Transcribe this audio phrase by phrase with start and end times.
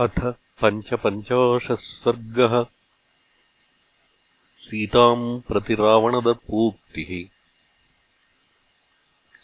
[0.00, 2.66] अथ पञ्चपञ्चाशः सर्गः
[4.58, 7.28] सीताम् प्रति रावणदत्पोक्तिः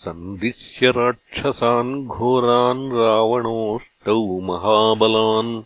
[0.05, 5.63] सन्दिश्य राक्षसान् घोरान् रावणोऽष्टौ महाबलान्।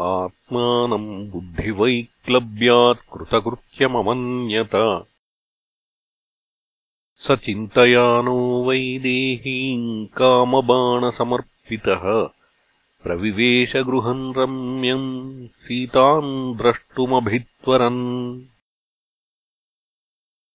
[0.00, 5.06] आत्मानम् बुद्धिवैक्लव्यात् कृतकृत्यममन्यत।
[7.16, 12.35] स चिन्तयानो वैदेहीम् कामबाणसमर्पितः
[13.06, 18.40] प्रविवेशगृहम् रम्यम् सीताम् द्रष्टुमभित्वरन्।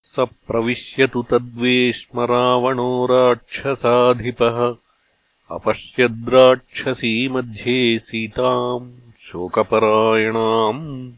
[0.03, 4.75] स प्रविश्यतु तद्वेश्मरावणो राक्षसाधिपः।
[5.51, 11.11] अपश्यद्राक्षसी मध्ये सीताम् शोकपरायणाम्।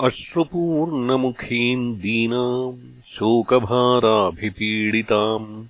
[0.00, 5.66] अश्रुपूर्णमुखीम् दीनाम् शोकभाराभिपीडिताम्।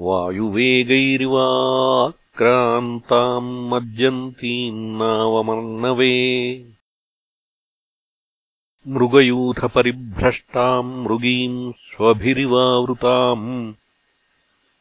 [0.00, 1.48] वायुवेगैर्वा
[2.38, 6.66] क्रान्ताम् मज्जन्तीम् नावमर्णवे।
[8.88, 13.74] मृगयूथपरिभ्रष्टाम् मृगीम् स्वभिरिवावृताम्।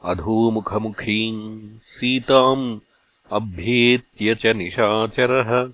[0.04, 2.80] अधोमुखमुखीम् सीताम्
[3.32, 5.74] अभ्येत्य च निशाचरः।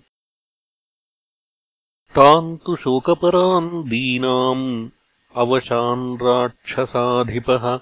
[2.16, 4.89] ताम् तु शोकपरान् दीनाम्
[5.35, 7.79] अवशान् राक्षसाधिपः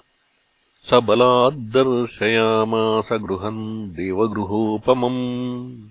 [0.84, 5.88] स बलाद्दर्शयामास गृहम् देवगृहोपमम्।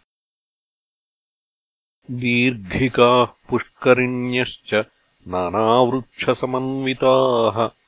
[2.10, 4.84] दीर्घिकाः पुष्करिण्यश्च
[5.28, 7.81] नानावृक्षसमन्विताः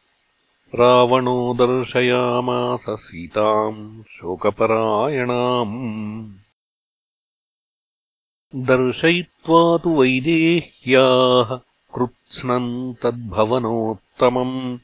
[0.74, 6.32] रावणो दर्शयामास सीताम् शोकपरायणाम्।
[8.54, 11.58] दर्शयित्वा तु वैदेह्याः
[11.94, 14.78] कृत्स्नम् तद्भवनोत्तमम्।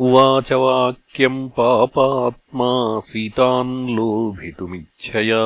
[0.00, 5.44] उवाच वाक्यम् पापात्मा सीताम् लोभितुमिच्छया।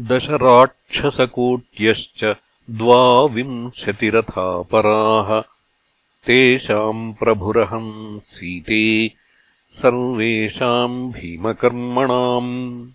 [0.00, 2.34] दशराक्षसकोट्यश्च
[2.70, 5.53] द्वाविंशतिरथापराः
[6.26, 9.08] तेषाम् प्रभुरहम् सीते
[9.72, 12.88] सर्वेषाम् भीमकर्मणाम्।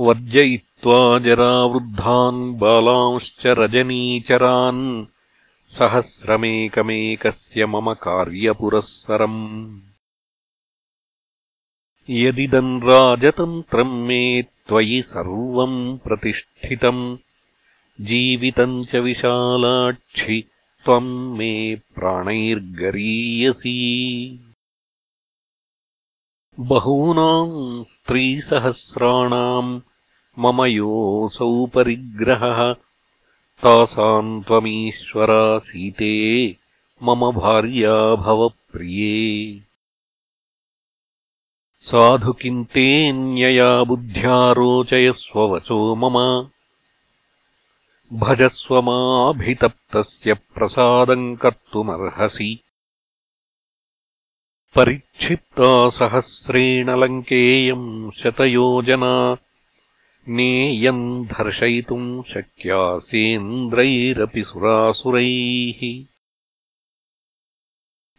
[0.00, 5.06] वर्जयित्वा जरावृद्धान् बालांश्च रजनीचरान्
[5.68, 9.80] सहस्रमेकमेकस्य मम कार्यपुरःसरम्।
[12.10, 17.16] यदिदम् राजतन्त्रम् मे त्वयि सर्वम् प्रतिष्ठितम्
[18.00, 20.44] जीवितम् च विशालाक्षि
[20.86, 22.80] त्वम् मे प्राणैर्गरीयसी।
[26.60, 29.80] बहूनाम् स्त्रीसहस्राणाम्
[30.38, 32.72] मम योऽसौ परिग्रहः।
[33.62, 36.56] तासाम् त्वमीश्वरा सीते
[37.02, 39.60] मम भार्या भवप्रिये।
[41.76, 46.48] साधु किन्तेऽन्यया बुद्ध्या रोचयस्ववचो मम
[48.12, 52.60] भजस्व माभितप्तस्य प्रसादम् कर्तुमर्हसि।
[54.74, 59.36] परिक्षिप्ता सहस्रेण लङ्केयम् शतयोजना
[60.28, 66.04] नेयम् धर्शयितुम् शक्यासेन्द्रैरपि सुरासुरैः।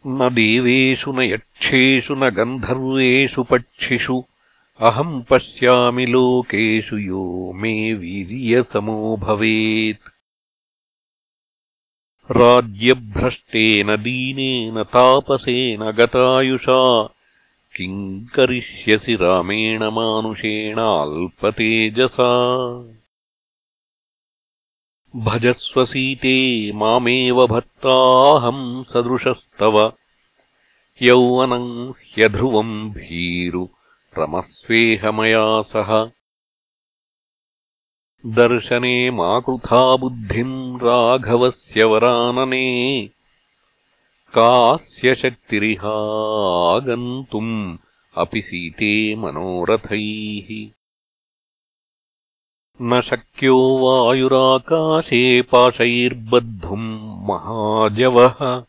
[0.06, 4.24] न देवेषु न यक्षेषु न गन्धर्वेषु पक्षिषु
[4.86, 10.08] अहम् पश्यामि लोकेषु यो मे वीर्यसमो भवेत्।
[12.30, 16.82] राज्यभ्रष्टेन दीनेन तापसेन गतायुषा
[17.76, 22.30] किम् करिष्यसि रामेण मानुषेण अल्पतेजसा
[25.16, 26.36] भजस्वसीते
[26.72, 29.80] मामेव भर्ताहम् सदृशस्तव
[31.02, 33.66] यौवनम् ह्यध्रुवम् भीरु
[34.18, 36.10] रमस्वेह मया सह।
[38.26, 43.10] दर्शने माकृथा बुद्धिम् राघवस्य वरानने।
[44.34, 47.76] कास्य शक्तिरिहागन्तुम्
[48.16, 50.70] अपि सीते मनोरथैः।
[52.82, 58.64] न शक्यो वायुराकाशे पाशैर्बद्धुम् महाजवः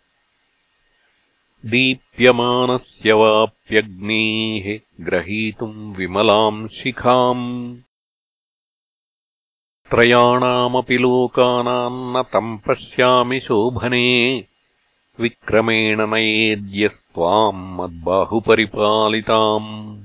[1.66, 7.78] दीप्यमानस्य वाप्यग्नेः ग्रहीतुम् विमलाम् शिखाम्।
[9.92, 14.46] त्रयाणामपि लोकानाम् न तम् पश्यामि शोभने।
[15.20, 20.04] विक्रमेण नयेद्यस्त्वाम् मद्बाहुपरिपालिताम्।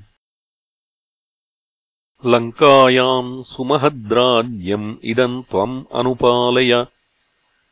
[2.25, 6.85] लङ्कायाम् सुमहद्राज्यम् इदम् त्वम् अनुपालय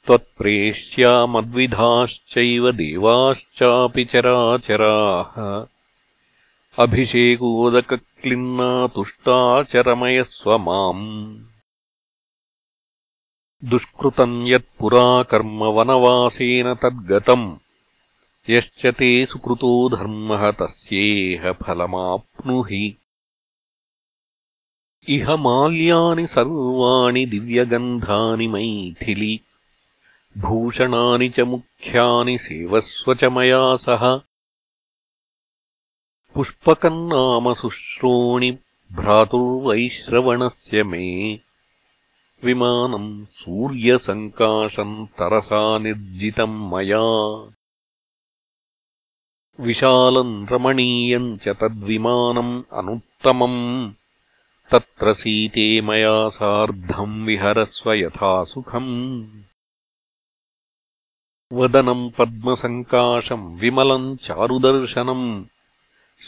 [0.06, 5.66] त्वत्प्रेष्या मद्विधाश्चैव देवाश्चापि चराचराः।
[6.84, 11.40] अभिषेकोदकक्लिन्ना तुष्टाचरमयस्व माम्।
[13.64, 17.58] दुष्कृतम् यत्पुरा कर्म वनवासेन तद्गतम्
[18.50, 22.98] यश्च ते सुकृतो धर्मः तस्येह फलमाप्नुहि।
[25.10, 29.40] इह माल्यानि सर्वाणि दिव्यगन्धानि मैथिलि
[30.38, 34.18] भूषणानि च मुख्यानि सेवस्व च मया सह।
[36.34, 38.52] पुष्पकम् नाम शुश्रोणि
[38.92, 41.34] भ्रातुर्वैश्रवणस्य मे।
[42.44, 47.04] विमानम् सूर्यसङ्काशम् तरसा निर्जितम् मया।
[49.60, 53.92] विशालम् रमणीयम् च तद्विमानम् अनुत्तमम्।
[54.72, 59.28] तत्र सीते मया सार्धम् विहरस्व यथा सुखम्
[61.54, 65.46] वदनम् पद्मसङ्काशम् विमलम् चारुदर्शनम्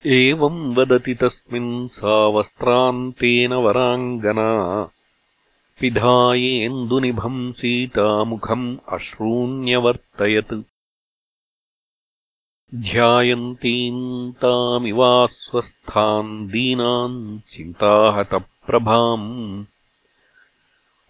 [0.07, 4.51] एवम् वदति तस्मिन् सा वस्त्रान्तेन वराङ्गना।
[5.81, 10.55] पिधायेन्दुनिभम् सीतामुखम् अश्रूण्यवर्तयत्
[12.75, 19.65] ध्यायन्तीम् तामिवास्वस्थाम् दीनाम् चिन्ताहतप्रभाम्।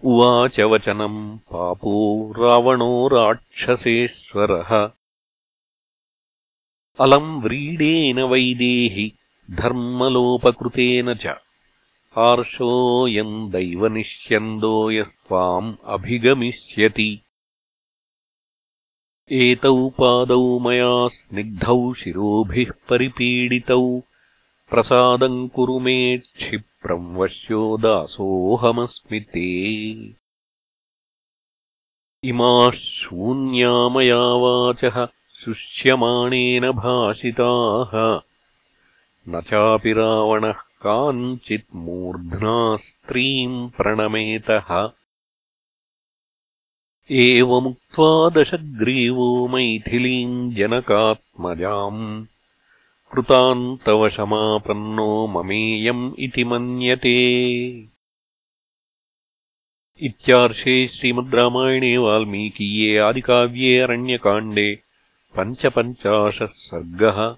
[0.04, 4.90] उवाच वचनम् पापो रावणो राक्षसेश्वरः।
[7.00, 9.12] अलम् व्रीडेन वैदेहि
[9.50, 11.34] धर्मलोपकृतेन च।
[12.18, 17.20] आर्षोऽयम् दैवनिष्यन्दो यस्त्वाम् अभिगमिष्यति
[19.32, 24.02] एतौ पादौ मया स्निग्धौ शिरोभिः परिपीडितौ।
[24.70, 29.72] प्रसादम् कुरु मे क्षिप्रम् वश्यो दासोऽहमस्मि ते।
[32.24, 35.06] इमाः शून्यामया वाचः
[35.44, 38.20] शुष्यमाणेन भाषिताः।
[39.28, 44.92] न चापि रावणः काञ्चित् मूर्ध्ना स्त्रीम् प्रणमेतः
[47.12, 52.24] एवमुक्त्वा दशग्रीवो मैथिलीम् जनकात्मजाम्।
[53.12, 57.88] कृतान्तवशमापन्नो ममेयम् इति मन्यते।
[60.00, 64.78] इत्यार्षे श्रीमद् रामायणे वाल्मीकीये आदिकाव्ये अरण्यकाण्डे
[65.36, 67.36] पञ्चपञ्चाशः सर्गः